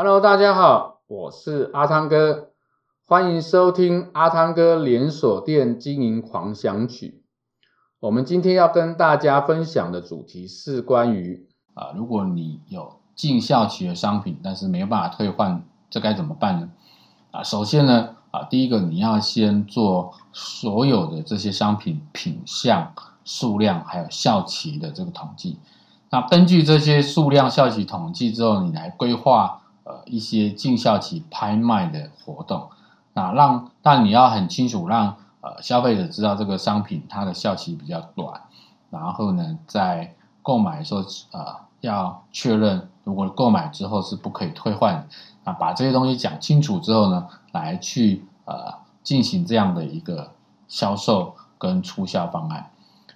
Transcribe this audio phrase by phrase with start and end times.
[0.00, 2.50] Hello，大家好，我是阿汤哥，
[3.04, 7.24] 欢迎收听阿汤哥连锁店经营狂想曲。
[7.98, 16.70] 我们今天要跟大家分享的主题是关于啊，如果你有进效期的商品，但是没有办法退换，这该怎么办呢？
[17.32, 22.92] 啊，首先呢，啊，第一个你要先做所有的这些商品品项、
[23.24, 25.58] 数量还有效期的这个统计。
[26.10, 32.68] 那根据这些数量、效期统计之后，你来规划呃一些近效期拍卖的活动。
[33.14, 38.42] 那让但你要很清楚，让呃消费者知道这个商品它的效期比较短。
[38.90, 41.00] 然后呢，在购买的时候
[41.32, 45.06] 呃要确认，如果购买之后是不可以退换的。
[45.44, 50.30] 那把这些东西讲清楚之后呢，来去呃进行这样的一个
[50.68, 52.70] 销售跟促销方案。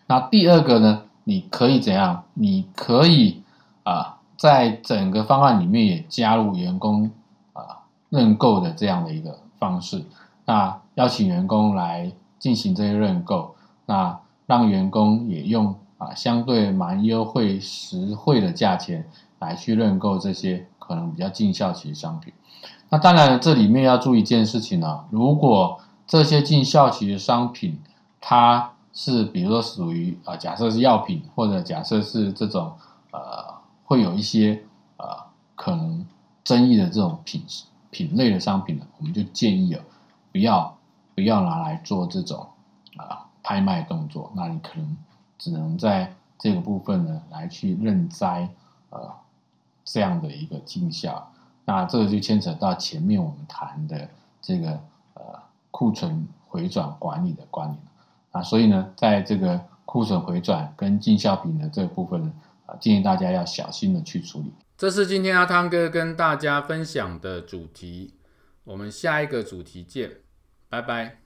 [0.07, 1.02] 那第二个呢？
[1.24, 2.24] 你可以怎样？
[2.34, 3.45] 你可以
[3.84, 7.10] 啊，在整个方案里面也加入员工
[7.52, 7.78] 啊
[8.09, 10.04] 认购的这样的一个方式，
[10.45, 13.54] 那邀请员工来进行这些认购，
[13.87, 22.32] 那让员工也用啊相对蛮优惠、实惠的价钱来去认购这些可能比较近效期的商品。
[22.88, 27.79] 那当然，这里面要注意一件事情呢，如果这些进效期的商品
[28.20, 32.70] 它是，比如说属于啊，假设是药品，或者假设是这种
[33.10, 33.41] 呃，
[33.93, 34.59] 会有一些
[34.96, 35.07] 呃
[35.54, 36.07] 可能
[36.43, 37.45] 争议的这种品
[37.90, 39.85] 品类的商品呢，我们就建议啊，
[40.32, 40.79] 不要
[41.15, 42.46] 不要拿来做这种
[42.96, 44.32] 啊、拍卖动作。
[44.35, 44.96] 那你可能
[45.37, 48.48] 只能在这个部分呢来去认栽
[48.88, 49.13] 呃
[49.85, 51.30] 这样的一个绩效。
[51.66, 54.09] 那这个就牵扯到前面我们谈的
[54.40, 54.70] 这个
[55.13, 55.23] 呃
[55.70, 57.79] 库存回转管理的观念。
[58.30, 62.32] 啊，所以呢，在这个库存回转跟进销品的这个部分呢，
[62.66, 64.53] 啊，建议大家要小心的去处理。
[64.77, 68.15] 这是今天阿汤哥跟大家分享的主题，
[68.65, 70.10] 我们下一个主题见，
[70.69, 71.19] 拜拜。